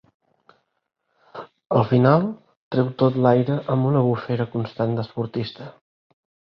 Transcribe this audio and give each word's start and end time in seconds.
Al 1.81 1.85
final 1.91 2.25
treu 2.77 2.91
tot 3.05 3.21
l'aire 3.27 3.61
amb 3.77 3.93
una 3.95 4.05
bufera 4.11 4.53
constant 4.59 4.99
d'esportista. 5.01 5.75